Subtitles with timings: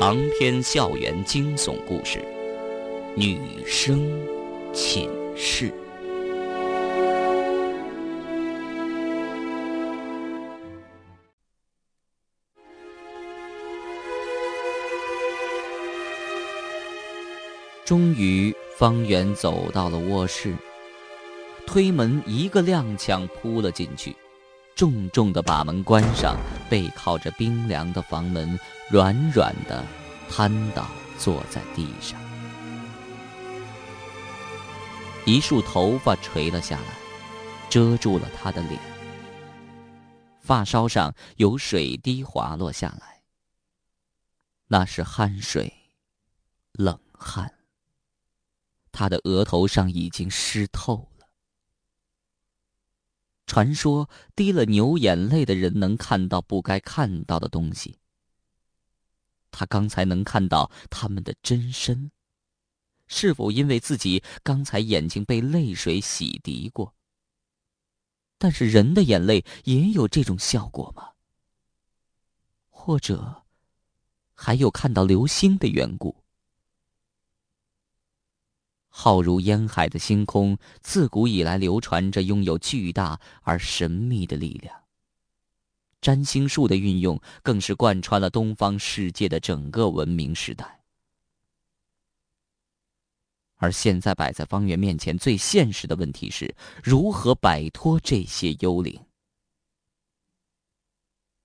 [0.00, 2.20] 长篇校园惊悚故事，
[3.16, 4.08] 《女生
[4.72, 5.70] 寝室》。
[17.84, 20.54] 终于，方圆走到了卧室，
[21.66, 24.14] 推门一个踉跄扑了进去，
[24.78, 26.36] 重重的把门关上，
[26.70, 28.56] 背靠着冰凉的房门，
[28.88, 29.84] 软软的
[30.30, 32.16] 瘫倒坐在地上。
[35.26, 36.96] 一束头发垂了下来，
[37.68, 38.80] 遮住了他的脸，
[40.40, 43.22] 发梢上有水滴滑落下来，
[44.68, 45.74] 那是汗水，
[46.70, 47.52] 冷汗。
[48.92, 51.07] 他的额头上已经湿透。
[53.48, 57.98] 传说滴了牛眼泪的人能看到不该看到的东西。
[59.50, 62.10] 他刚才能看到他们的真身，
[63.06, 66.94] 是否因为自己刚才眼睛被泪水洗涤过？
[68.36, 71.12] 但是人的眼泪也有这种效果吗？
[72.68, 73.44] 或者，
[74.34, 76.22] 还有看到流星的缘故？
[79.00, 84.82] 浩如烟海的星空，自古以来流传着拥有巨大而神秘的力量。
[86.00, 90.80] 占星术的运用，更是贯穿了东方世界的整个文明时代。
[93.58, 99.00] 而现在摆在方圆面前最现实的问题是，如何摆脱这些幽灵？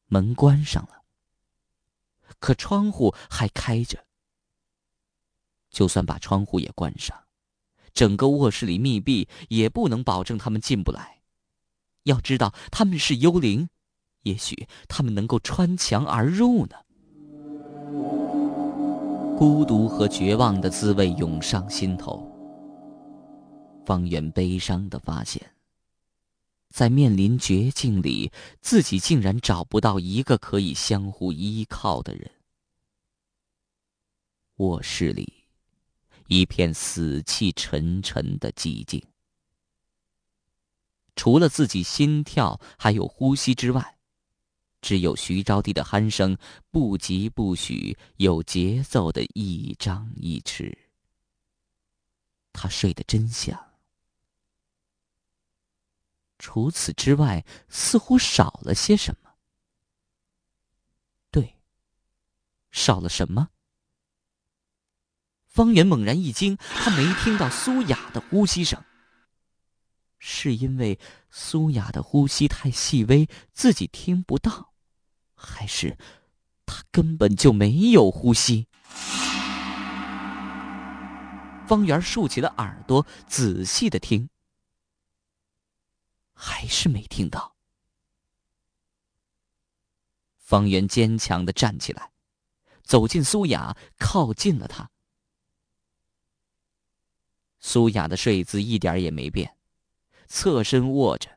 [0.08, 1.04] 门关上了，
[2.40, 4.04] 可窗户还开着。
[5.70, 7.23] 就算把窗户也关上。
[7.94, 11.20] 整个卧室里密闭，也不能保证他们进不来。
[12.04, 13.70] 要知道他们是幽灵，
[14.24, 16.76] 也许他们能够穿墙而入呢。
[19.38, 22.30] 孤独和绝望的滋味涌上心头。
[23.86, 25.42] 方圆悲伤的发现，
[26.70, 32.32] 在面临绝境里，自己竟然找不到一个可以相互依靠的人。
[34.58, 35.43] 卧室里。
[36.28, 39.04] 一片死气沉沉的寂静，
[41.16, 43.98] 除了自己心跳还有呼吸之外，
[44.82, 46.38] 只有徐招娣的鼾声
[46.70, 50.76] 不疾不徐、有节奏的一张一弛。
[52.52, 53.72] 他睡得真香。
[56.38, 59.36] 除此之外，似乎少了些什么。
[61.32, 61.58] 对，
[62.72, 63.50] 少了什么？
[65.54, 68.84] 方圆猛然一惊，他没听到苏雅的呼吸声。
[70.18, 71.00] 是因为
[71.30, 74.74] 苏雅的呼吸太细微，自己听不到，
[75.36, 75.96] 还是
[76.66, 78.68] 他根本就没有呼吸？
[81.68, 84.28] 方圆竖起了耳朵，仔细的听，
[86.34, 87.56] 还是没听到。
[90.40, 92.12] 方圆坚强的站起来，
[92.82, 94.90] 走进苏雅，靠近了她。
[97.66, 99.56] 苏雅的睡姿一点也没变，
[100.28, 101.30] 侧身卧着，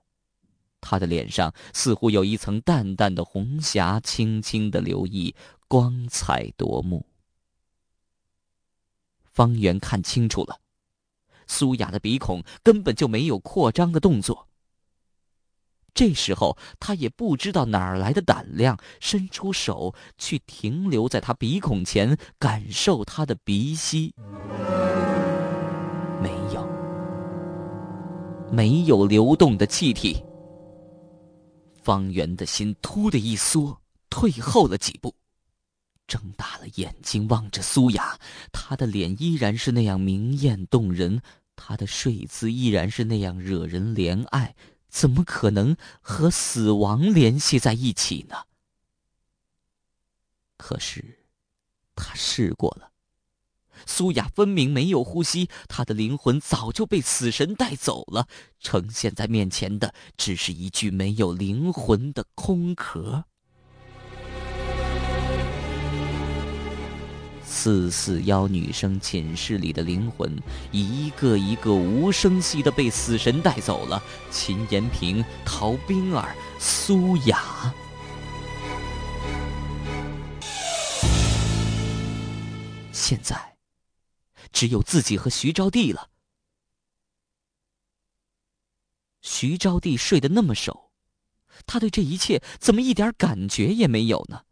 [0.81, 5.35] 她的脸上似乎有一层淡淡的红霞，轻轻的流溢，
[5.69, 7.07] 光彩夺目。
[9.23, 10.59] 方圆看清楚了，
[11.47, 14.49] 苏雅的鼻孔根本就没有扩张的动作。
[15.95, 24.13] 这时候，他也不知道哪儿来的胆量，伸出手去停留在他鼻孔前，感受他的鼻息。
[28.51, 30.23] 没有流动的气体。
[31.83, 33.81] 方圆的心突的一缩，
[34.11, 35.15] 退后了几步，
[36.07, 38.19] 睁大了眼睛望着苏雅，
[38.53, 41.23] 她的脸依然是那样明艳动人，
[41.55, 44.57] 她的睡姿依然是那样惹人怜爱，
[44.89, 48.37] 怎么可能和死亡联系在一起呢？
[50.57, 51.27] 可是，
[51.95, 52.91] 他试过了。
[53.85, 58.27] 苏雅分明没有呼吸，她的灵魂早就被死神带走了，
[58.61, 63.25] 呈现在面前的只是一具没有灵魂的空壳。
[67.49, 70.37] 四四幺女生寝室里的灵魂，
[70.73, 74.03] 一个一个无声息的被死神带走了。
[74.31, 77.73] 秦延平、陶冰儿、苏雅，
[82.93, 83.56] 现在。
[84.57, 86.09] 只有自己和徐招娣了。
[89.21, 90.93] 徐招娣睡得那么熟，
[91.67, 94.47] 他对这一切怎么一点感觉也没有呢？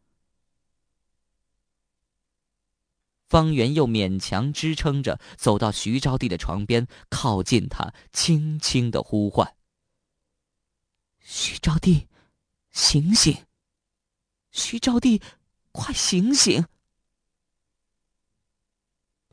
[3.30, 9.56] 方圆又勉强支撑着走到徐招娣的床边，靠近她，轻轻的呼唤
[11.24, 12.06] ：“徐招娣，
[12.72, 13.46] 醒醒！
[14.50, 15.22] 徐招娣，
[15.72, 16.66] 快醒醒！”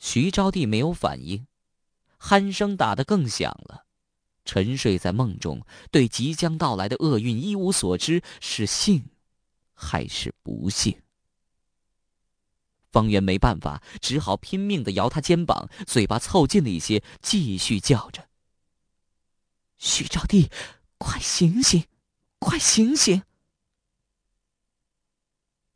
[0.02, 1.46] 徐招娣没有反应，
[2.20, 3.86] 鼾声打得更响了。
[4.44, 9.06] 沉睡在梦中，对即将到来的厄运一无所知，是幸
[9.74, 11.00] 还是不幸？
[12.92, 18.28] 方圆没办法，只好拼命的摇他肩膀，嘴巴凑近了一些，继续叫着
[19.78, 20.52] ：“徐招娣，
[20.98, 21.86] 快醒醒，
[22.40, 23.22] 快醒醒！”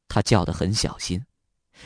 [0.09, 1.25] 他叫得很小心，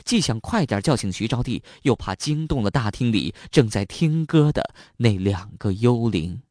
[0.05, 6.41] 既想快点叫醒徐招娣，又怕惊动了大厅里正在听歌的那两个幽灵。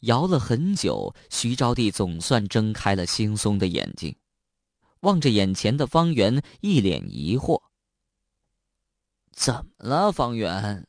[0.00, 4.14] 摇了很久，徐招娣总算睁开了惺忪的眼睛。
[5.00, 7.62] 望着眼前的方圆，一脸疑惑
[9.30, 10.86] ：“怎么了，方圆？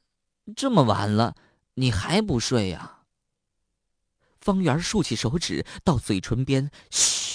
[0.55, 1.35] 这么晚了，
[1.75, 3.03] 你还不睡呀？”
[4.41, 7.28] 方圆竖起手指到嘴唇边，嘘，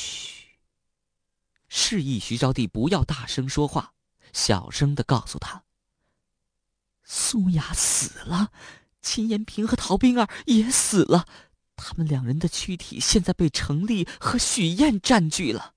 [1.76, 3.94] 示意徐招娣不要大声说话，
[4.32, 5.65] 小声的告诉他
[7.03, 8.53] ：“苏雅死了，
[9.03, 11.26] 秦延平和陶冰儿也死了，
[11.75, 15.75] 他们两人的躯体现在被程丽和许燕占据了。”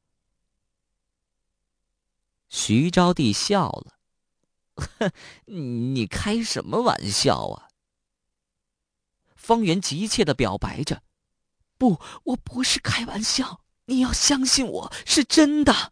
[2.48, 3.98] 徐招娣笑了
[5.00, 5.12] ：“哼，
[5.48, 7.70] 你开什么玩笑啊？”
[9.36, 11.02] 方圆急切的表白着
[11.80, 15.92] ：“不，我不是开玩笑，你要相信我是真的。”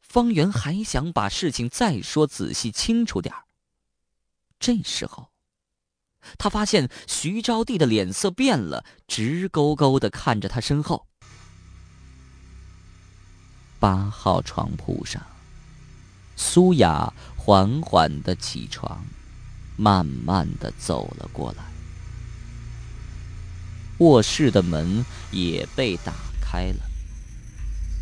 [0.00, 3.44] 方圆还想把事情再说仔细清楚点儿。
[4.60, 5.32] 这时候，
[6.38, 11.08] 他发现徐招娣的脸色变了，直勾勾的看着他身后。
[13.80, 15.20] 八号床铺上，
[16.36, 19.04] 苏雅缓缓的起床，
[19.76, 21.73] 慢慢的走了过来。
[24.04, 26.80] 卧室的门也被打开了。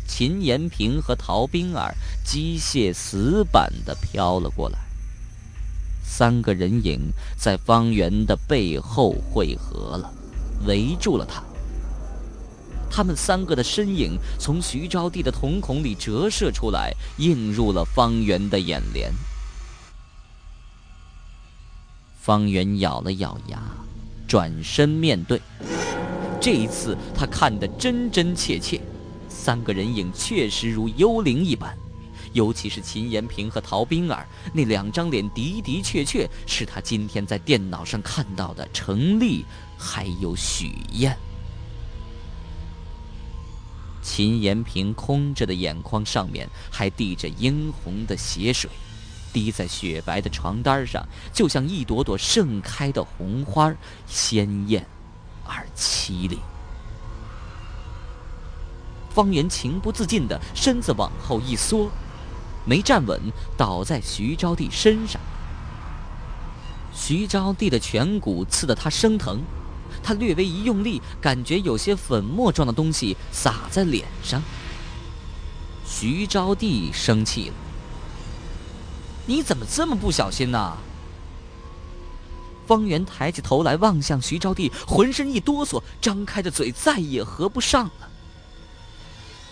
[0.05, 1.95] 秦延平和陶冰儿
[2.25, 4.77] 机械死板的飘了过来。
[6.03, 6.99] 三个人影
[7.37, 10.13] 在方圆的背后汇合了，
[10.67, 11.41] 围住了他。
[12.91, 19.11] 他们三个的身影从徐招娣的瞳孔里折射出来，映入了方圆的眼帘。
[22.19, 23.59] 方圆咬了咬牙，
[24.27, 25.41] 转身面对。
[26.43, 28.81] 这一次，他看得真真切切，
[29.29, 31.73] 三个人影确实如幽灵一般，
[32.33, 39.45] 尤其是秦延平和陶冰儿那两张脸，的的确确是他今天在电脑上看到的程丽，
[39.77, 41.17] 还有许燕。
[44.01, 48.69] 秦延平空着的眼眶上面还滴着殷红的血水，
[49.31, 53.73] 滴在雪白的床单上，就像一朵朵盛开的红花，
[54.05, 54.85] 鲜艳
[55.45, 56.39] 而凄厉。
[59.09, 61.89] 方圆情不自禁的身子往后一缩，
[62.65, 63.19] 没站稳，
[63.55, 65.21] 倒在徐招娣身上。
[66.93, 69.41] 徐招娣的颧骨刺得他生疼。
[70.01, 74.41] 他略微一用力，感觉有些粉末状的东西洒在脸上。
[75.85, 77.55] 徐招娣生气了
[79.27, 80.77] ：“你怎么这么不小心呢？”
[82.65, 88.09] 方圆抬起头来望向徐招娣，浑身一哆嗦，张开的嘴再也合不上了。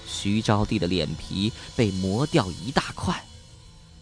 [0.07, 3.23] 徐招娣的脸皮被磨掉一大块。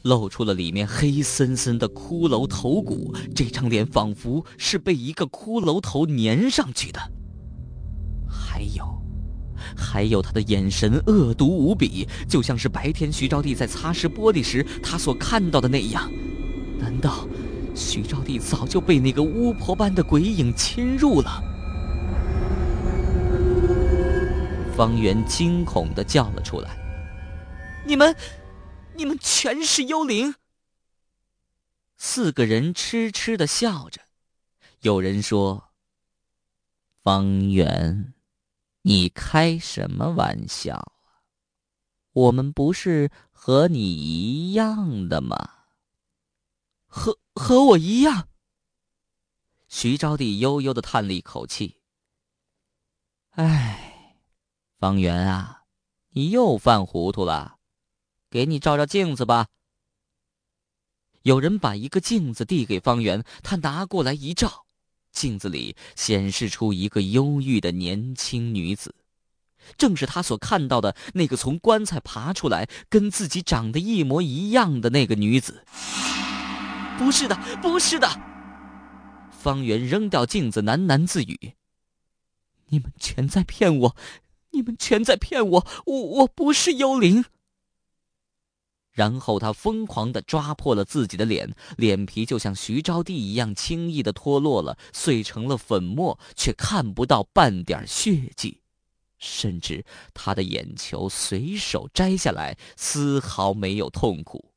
[0.04, 7.00] 露出了里面黑森森的骷髅头骨，这张脸仿佛是被一个骷髅头粘上去的。
[8.30, 8.86] 还有，
[9.76, 16.10] 还有他的眼神恶毒无比，就像是白天徐招娣在擦拭玻璃时他所看到的那样。
[16.80, 17.28] 难道
[17.80, 21.42] 徐招娣早就被那个巫婆般的鬼影侵入了？
[24.76, 26.78] 方圆惊恐的叫了出来
[27.88, 28.14] ：“你们！”
[28.96, 30.36] 你们全是幽灵。
[31.96, 34.02] 四个人痴痴的笑着，
[34.82, 35.70] 有人说
[37.02, 38.14] ：“方圆，
[38.82, 41.24] 你开什么玩笑啊？
[42.12, 45.50] 我们不是和你一样的吗？”
[46.90, 48.28] 和和我一样。
[49.70, 51.78] 徐招娣悠悠的叹了一口气
[53.38, 54.18] ：“哎，
[54.78, 55.64] 方圆啊，
[56.10, 57.58] 你又犯糊涂了。”
[58.32, 59.48] 给你照照镜子吧。
[61.24, 64.66] 有人把一个镜子递给方圆，他拿过来一照，
[65.12, 68.94] 镜子里显示出一个忧郁的年轻女子，
[69.78, 75.66] 正是他所看到的那个从棺材爬出来、跟自己长得一模一样的那个女子。
[77.00, 78.08] 不是的，不是的！
[79.32, 81.54] 方圆扔掉镜子，喃喃自语
[82.68, 83.96] ：“你们全在骗我，
[84.52, 87.24] 你们全在骗我，我我不是幽灵。”
[88.92, 98.60] 然后他疯狂的抓破了自己的脸，脸皮就像徐招娣一样轻易的脱落了，碎成了粉末，却看不到半点血迹，
[99.18, 104.49] 甚至他的眼球随手摘下来，丝毫没有痛苦。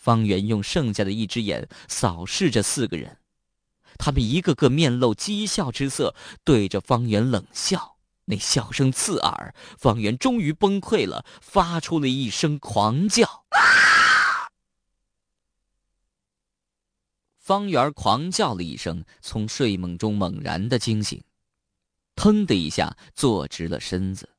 [0.00, 3.18] 方圆用剩下的一只眼扫视着四个人，
[3.98, 7.98] 他们一个个面露讥笑之色，对着方圆冷笑。
[8.24, 13.44] 那笑声刺耳，方圆终于崩溃了，发出了一声狂叫。
[17.36, 21.22] 方圆狂叫了一声，从睡梦中猛然的惊醒，
[22.14, 24.30] 腾的一下坐直了身子。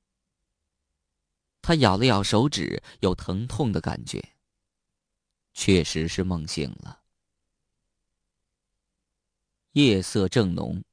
[1.61, 4.33] 他咬了咬手指，有疼痛的感觉。
[5.53, 7.01] 确实是梦醒了。
[9.73, 10.83] 夜色正浓。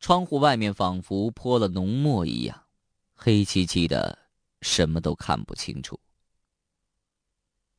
[0.00, 2.66] 窗户外面仿佛泼了浓墨一样，
[3.14, 4.16] 黑漆漆的，
[4.62, 5.98] 什么都看不清楚。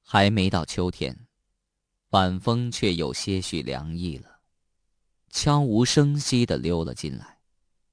[0.01, 1.27] 还没到秋天，
[2.09, 4.41] 晚风却有些许凉意了，
[5.29, 7.39] 悄无声息的溜了进来，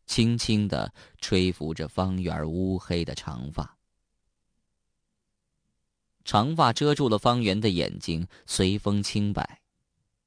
[0.06, 3.75] 轻轻的吹拂着方圆乌黑的长发。
[6.26, 9.62] 长发遮住了方圆的眼睛，随风轻摆，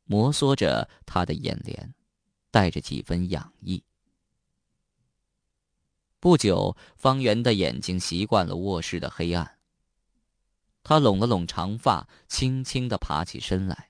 [0.06, 1.94] 摩挲着他的眼帘，
[2.50, 3.84] 带着几分痒意。
[6.22, 9.60] 不久，方圆的眼睛习惯了卧室的黑暗。
[10.84, 13.90] 他拢了拢长发，轻轻的爬起身来，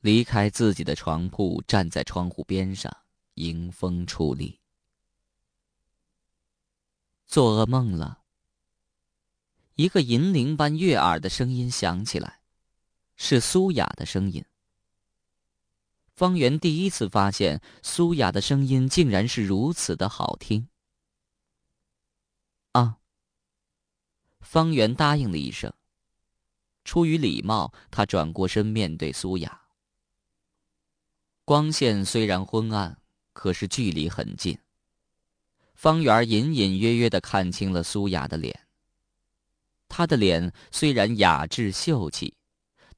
[0.00, 2.92] 离开自己的床铺，站在窗户边上，
[3.34, 4.58] 迎风矗立。
[7.28, 8.25] 做噩梦了。
[9.76, 12.40] 一个银铃般悦耳的声音响起来，
[13.14, 14.42] 是苏雅的声音。
[16.14, 20.66] 方圆第一次发现，苏雅的声音竟然是如此的好听。
[22.72, 22.96] 啊！
[24.40, 25.70] 方圆答应了一声。
[26.82, 29.60] 出于礼貌，他转过身面对苏雅。
[31.44, 32.98] 光线虽然昏暗，
[33.34, 34.58] 可是距离很近。
[35.74, 38.65] 方圆隐隐约约的看清了苏雅的脸。
[39.88, 42.34] 她的脸虽然雅致秀气，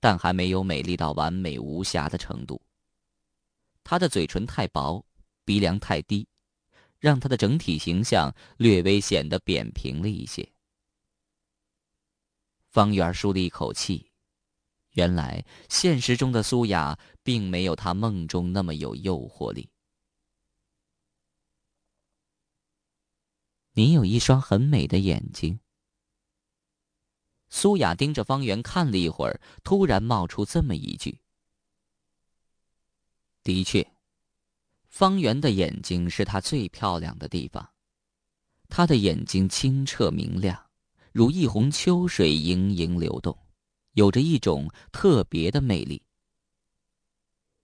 [0.00, 2.60] 但还没有美丽到完美无瑕的程度。
[3.84, 5.04] 她的嘴唇太薄，
[5.44, 6.26] 鼻梁太低。
[7.00, 10.52] 让她的整体形象略微显得扁平了一些。
[12.70, 14.10] 方圆舒了一口气，
[14.94, 19.70] 原来现实中的苏雅并没有他梦中那么有诱惑力。
[23.74, 25.60] 你有一双很美的眼睛。
[27.50, 31.18] 苏雅盯着方圆看了一会儿，突然冒出这么一句
[33.42, 33.86] ：“的确。”
[34.88, 37.68] 方圆的眼睛是他最漂亮的地方，
[38.68, 40.58] 他的眼睛清澈明亮，
[41.12, 43.36] 如一泓秋水盈盈流动，
[43.92, 46.02] 有着一种特别的魅力。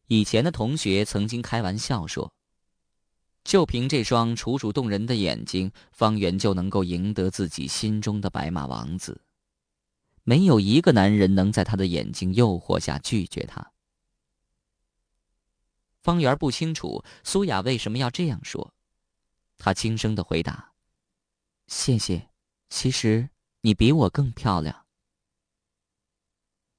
[0.07, 2.31] 以前的同学曾经开玩笑说，
[3.43, 9.19] 就凭这双楚楚动人的眼睛，方圆就能够赢得自己心中的白马王子，
[10.25, 13.73] 没有一个男人能在他的眼睛诱惑下拒绝他。
[16.01, 18.75] 方圆不清楚苏雅为什么要这样说，
[19.57, 20.73] 他轻声的回答
[21.69, 22.29] ：“谢谢，
[22.69, 24.87] 其实你比我更漂亮。”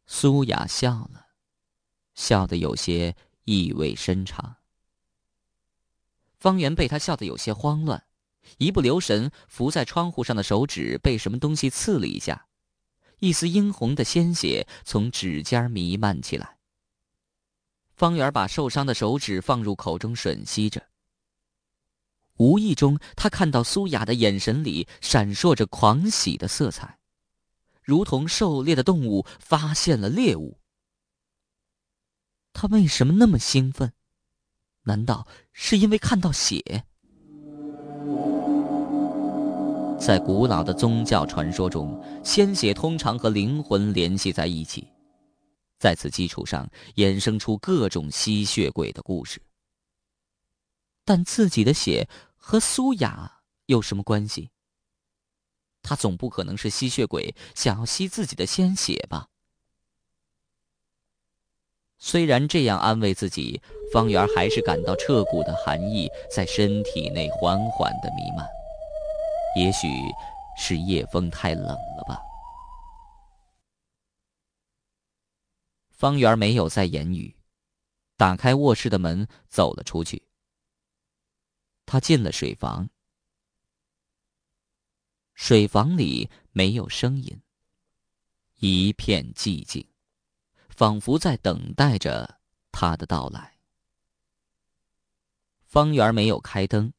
[0.05, 1.27] 苏雅笑了，
[2.13, 4.57] 笑得有些意味深长。
[6.37, 8.05] 方圆被他笑得有些慌乱，
[8.59, 12.47] 一不留神，扶在窗户上的手指被什么东西刺了一下，
[13.19, 16.57] 一丝殷红的鲜血从指尖弥漫起来。
[17.93, 20.85] 方圆把受伤的手指放入口中吮吸着。
[22.37, 26.99] 无意中，他看到苏雅的眼神里闪烁着狂喜的色彩，
[27.81, 30.59] 如同狩猎的动物发现了猎物。
[32.51, 33.93] 他为什么那么兴奋？
[34.83, 36.85] 难道是因为看到血？
[39.97, 44.87] 在古老的宗教传说中，鲜血通常和灵魂联系在一起。
[45.79, 49.41] 在此基础上衍生出各种吸血鬼的故事，
[51.03, 54.49] 但自己的血和苏雅有什么关系？
[55.81, 59.27] 他总不可能是吸血鬼想要吸自己的鲜血吧？
[61.97, 63.61] 虽然这样安慰自己，
[63.91, 68.47] 方圆还是感到彻骨的寒意在身体内缓缓的弥漫，
[69.55, 69.87] 也许
[70.57, 72.19] 是夜风太冷了吧。
[75.89, 77.35] 方圆没有再言语，
[78.17, 80.27] 打开卧室的门走了出去。
[81.85, 82.89] 他进了水房，
[85.33, 87.41] 水房里没有声音，
[88.55, 89.87] 一片寂静，
[90.69, 93.57] 仿佛在等待着他的到来。
[95.63, 96.91] 方圆没有开灯，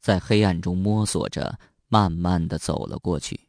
[0.00, 3.40] 在黑暗中摸索着，慢慢的走了过去。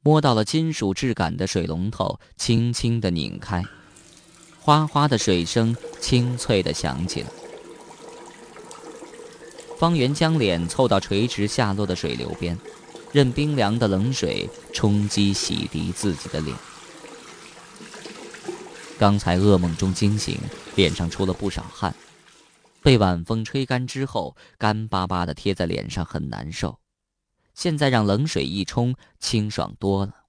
[0.00, 3.64] 摸到了金属质感的水龙头，轻轻的拧开，
[4.60, 7.32] 哗哗的水声清脆的响起了。
[9.76, 12.58] 方圆将脸凑到垂直下落的水流边，
[13.12, 16.56] 任冰凉的冷水冲击洗涤自己的脸。
[18.98, 20.36] 刚才噩梦中惊醒，
[20.74, 21.94] 脸上出了不少汗，
[22.88, 26.80] 被晚风吹干之后，干巴巴的贴在脸上，很难受。
[27.52, 30.24] 现在让冷水一冲，清爽多了。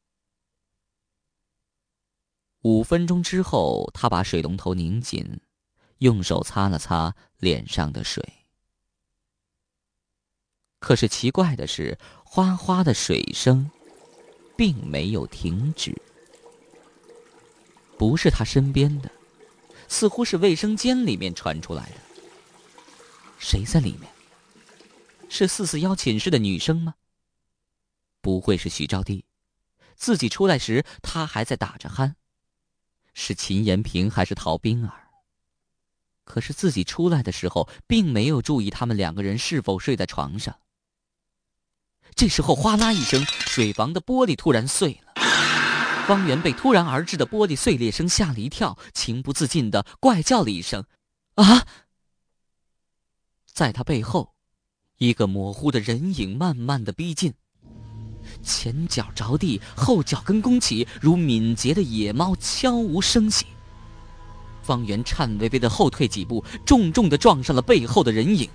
[2.63, 5.39] 五分钟之后，他把水龙头拧紧，
[5.99, 8.21] 用手擦了擦脸上的水。
[10.79, 13.71] 可是奇怪的是，哗哗的水声，
[14.57, 15.95] 并没有停止。
[17.97, 19.09] 不是他身边的，
[19.87, 22.08] 似乎是卫生间里面传出来的。
[23.39, 24.11] 谁在里面？
[25.29, 26.95] 是四四幺寝室的女生吗？
[28.21, 29.23] 不会是徐招娣，
[29.95, 32.13] 自己出来时她还在打着鼾。
[33.13, 35.07] 是秦延平还是陶冰儿？
[36.25, 40.59] 可是自己出来的时候，并没有注意他们两个人是否睡在床上。
[42.13, 45.13] 这时候，哗啦一声，水房的玻璃突然碎了。
[46.05, 50.85] 方圆被突然而至的玻璃碎裂声吓了一跳，情不自禁的怪叫了一声
[51.35, 51.65] ：“啊！”
[53.59, 54.31] 在他背后，
[54.99, 57.33] 一个模糊的人影慢慢的逼近。
[58.41, 63.45] 前脚着地，后脚跟弓起，如敏捷的野猫，悄无声息。
[64.63, 68.49] 方圆颤巍巍的后退几步，重重的撞上了背后的人影。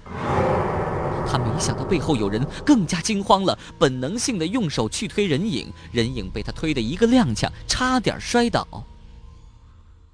[1.28, 8.66] 他没想到背后有人，更加惊慌了，本能性的用手去推人影，人影被他推的一个踉跄，差点摔倒。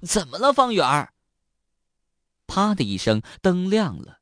[0.01, 1.07] 怎么了，方圆？
[2.45, 4.17] 啪的一声，灯亮了，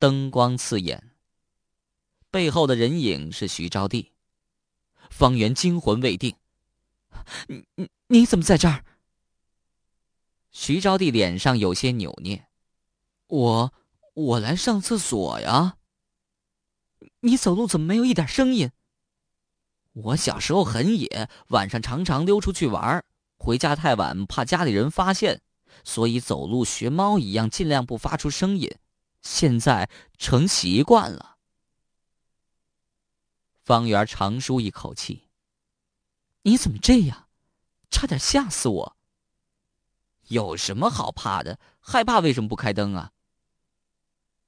[0.00, 1.12] 灯光刺眼。
[2.30, 4.08] 背后的人影是徐招娣。
[5.10, 6.36] 方圆惊魂未定，
[7.48, 8.82] 你你你怎么在这儿？
[10.50, 12.48] 徐招娣脸上有些扭捏，
[13.26, 13.74] 我
[14.14, 15.76] 我来上厕所呀。
[17.20, 18.70] 你走路怎么没有一点声音？
[19.92, 23.04] 我小时候很野，晚上常常溜出去玩，
[23.36, 25.42] 回家太晚怕家里人发现，
[25.84, 28.74] 所以走路学猫一样，尽量不发出声音。
[29.22, 31.36] 现在成习惯了。
[33.62, 35.28] 方圆长舒一口气。
[36.42, 37.28] 你怎么这样？
[37.90, 38.96] 差点吓死我。
[40.28, 41.58] 有什么好怕的？
[41.80, 43.12] 害怕为什么不开灯啊？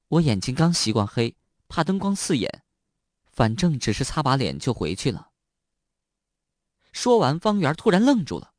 [0.07, 1.35] 我眼睛刚习惯黑，
[1.67, 2.63] 怕灯光刺眼。
[3.31, 5.31] 反正只是擦把脸就回去了。
[6.91, 8.53] 说完，方圆突然愣住了，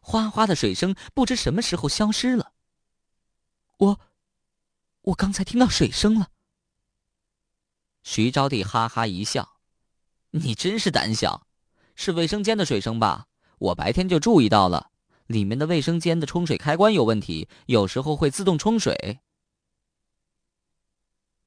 [0.00, 2.52] 哗哗的水声不知什么时候消失了。
[3.76, 4.00] 我，
[5.08, 6.30] 我刚才听到水声了。
[8.02, 9.56] 徐招娣哈哈一笑。
[10.30, 11.46] 你真是胆小，
[11.94, 13.26] 是卫生间的水声吧？
[13.58, 14.90] 我白天就注意到了，
[15.26, 19.20] 里面的卫生间的冲水开关有问题，有时候会自动冲水。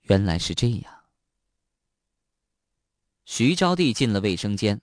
[0.02, 1.04] 原来是这样。
[3.26, 4.82] 徐招娣进了卫生间，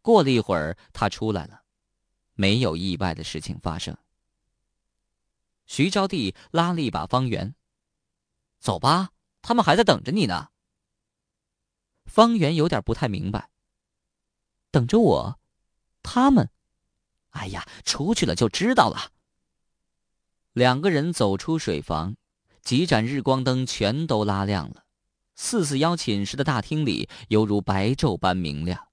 [0.00, 1.62] 过了一会儿，她出来了，
[2.34, 3.96] 没有意外的事情发生。
[5.66, 7.54] 徐招娣拉了一把方圆，
[8.64, 9.10] 走吧，
[9.42, 10.48] 他们还在等着你呢。
[12.06, 13.50] 方圆有点不太明白。
[14.70, 15.38] 等着我，
[16.02, 16.48] 他们，
[17.32, 19.12] 哎呀，出去了就知道了。
[20.54, 22.16] 两个人走出水房，
[22.62, 24.86] 几盏日光灯全都拉亮了，
[25.34, 28.88] 四四幺寝室的大厅里犹如白昼般明亮。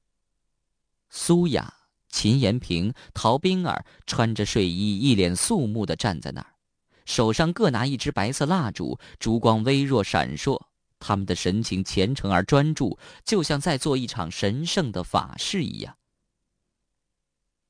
[1.10, 1.74] 苏雅、
[2.10, 6.51] 秦延平、陶冰儿穿着睡衣，一脸肃穆的站在那儿，
[7.06, 10.62] 手上各拿一支白色蜡烛，烛光微弱闪烁。
[11.00, 15.98] 他们的神情虔诚而专注，就像在做一场神圣的法事一样。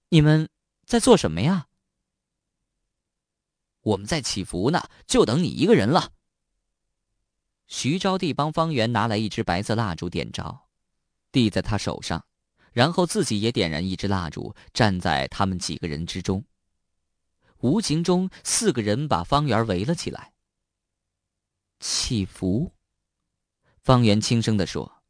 [0.10, 0.50] 你们
[0.86, 1.67] 在做什么呀？
[3.82, 6.12] 我们在祈福呢，就等你一个人了。
[7.67, 10.67] 徐招娣帮方圆拿来一支白色蜡烛，点着，
[11.32, 12.26] 递在他手上，
[12.74, 16.44] 然后自己也点燃一支蜡烛，站在他们几个人之中。
[17.62, 20.34] 无形中，四个人把方圆围了起来。
[21.80, 22.71] 祈福。
[23.80, 25.02] 方圆轻声地说：“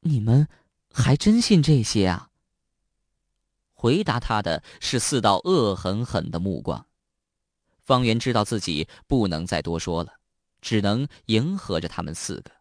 [0.00, 0.48] 你们
[0.90, 2.30] 还真信这些啊？
[3.72, 6.86] 回答他的是四道恶狠狠的目光。
[7.80, 10.14] 方圆知道自己不能再多说了，
[10.60, 12.52] 只能迎合着他们四个。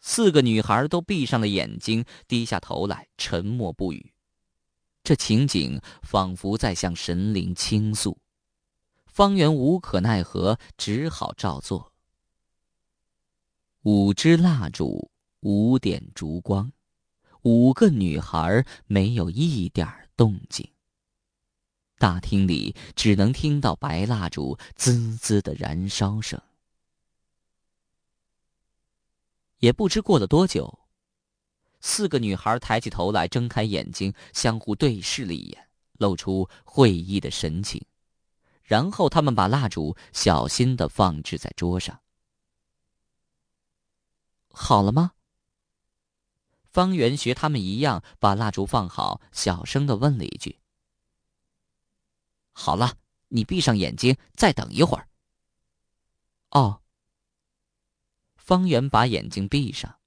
[0.00, 4.12] 四个女孩都闭上了眼睛，低下头来，沉默不语。
[5.02, 8.18] 这情景仿佛在向神灵倾诉。
[9.06, 11.92] 方圆无可奈何，只好照做。
[13.82, 15.10] 五支蜡烛，
[15.40, 16.72] 五点烛光，
[17.42, 20.66] 五个女孩没有一点动静。
[21.98, 26.40] 大厅里只能听到白蜡烛滋滋的燃烧声。
[29.58, 30.80] 也不知过了多久，
[31.82, 35.68] 四个女孩抬起头来，睁开眼睛，相互对视了一眼，
[35.98, 37.84] 露出会意的神情。
[38.62, 42.00] 然后，他们把蜡烛小心的放置在桌上。
[44.48, 45.12] 好了吗？
[46.70, 50.60] 方圆学他们一样，把蜡烛放好，小声的问了一句
[52.54, 52.94] ：“好了，
[53.28, 55.08] 你闭上眼睛，再等一会儿。”
[56.50, 56.80] 哦。
[58.36, 59.98] 方圆把眼睛闭上，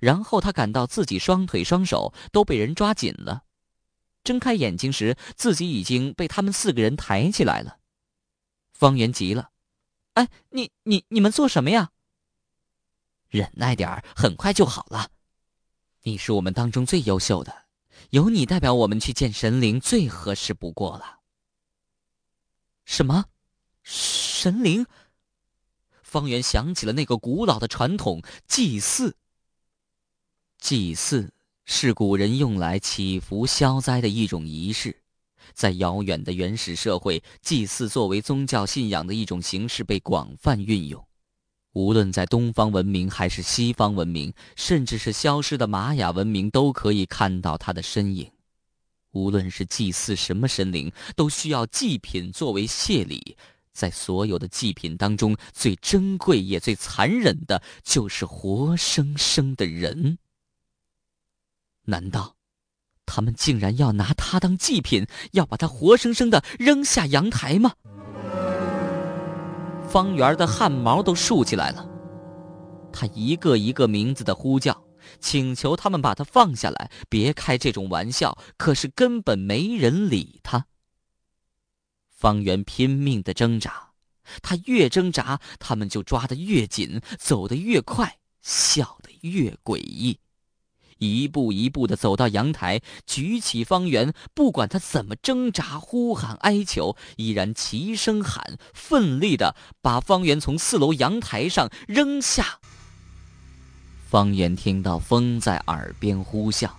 [0.00, 3.44] 然后他感到自己双腿双手都被人抓紧了。
[4.24, 7.78] 睁开眼睛时，自己已经被他们四个人抬起来了。
[8.72, 9.50] 方圆急了
[10.14, 11.92] ：“哎，你你你们做什么呀
[13.30, 15.10] ？”“忍耐点儿，很快就好了。
[16.02, 17.66] 你是我们当中最优秀的，
[18.10, 21.20] 由你代表我们去见神灵，最合适不过了。
[22.84, 23.26] ”“什么？
[23.82, 24.86] 神灵？”
[26.02, 29.16] 方圆想起了那个古老的传统——祭祀。
[30.58, 31.32] 祭祀
[31.64, 34.96] 是古人用来祈福消灾的一种仪式，
[35.52, 41.04] 在遥远的原始社会，祭祀作为宗教信仰的一种形式被广泛运用。
[41.72, 48.30] 无论在东方文明还是西方文明，甚至是消失的玛雅文明，都可以看到它的身影。
[49.12, 53.36] 无论是祭祀什么神灵，都需要祭品作为谢礼。
[53.72, 60.18] 在所有的祭品当中，最珍贵也最残忍的，就是活生生的人。
[61.86, 62.36] 难道
[63.04, 67.72] 他们竟然要拿他当祭品，要把他活生生的扔下阳台吗？
[69.88, 71.88] 方圆的汗毛都竖起来了，
[72.92, 74.84] 他一个一个名字的呼叫，
[75.20, 78.36] 请求他们把他放下来，别开这种玩笑。
[78.56, 80.66] 可是根本没人理他。
[82.10, 83.90] 方圆拼命的挣扎，
[84.42, 90.18] 他越挣扎，他们就抓得越紧，走得越快，笑得越诡异，
[90.98, 102.58] 一步一步的走到阳台，举起方圆，不管他怎么挣扎、呼喊、哀求，依然齐声喊，奋力的把方圆从四楼阳台上扔下。
[104.08, 106.70] 方圆听到风在耳边呼啸，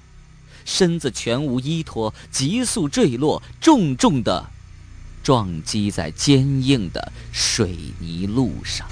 [0.66, 4.50] 身子全无依托，急速坠落，重重的。
[5.24, 8.88] 撞击在坚硬的水泥路上。